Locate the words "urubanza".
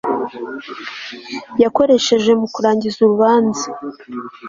3.01-3.67